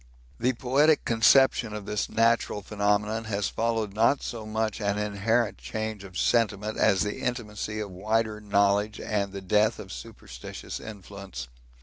The 0.39 0.53
poetic 0.53 1.05
conception 1.05 1.73
of 1.75 1.85
this 1.85 2.09
natural 2.09 2.63
phenomenon 2.63 3.25
has 3.25 3.49
followed 3.49 3.93
not 3.93 4.23
so 4.23 4.47
much 4.47 4.81
an 4.81 4.97
inherent 4.97 5.59
change 5.59 6.03
of 6.03 6.17
sentiment 6.17 6.75
as 6.79 7.03
the 7.03 7.19
intimacy 7.19 7.79
of 7.79 7.91
wider 7.91 8.41
knowledge 8.41 8.99
and 8.99 9.31
the 9.31 9.41
death 9.41 9.77
of 9.77 9.93
superstitious 9.93 10.79
influence. 10.79 11.49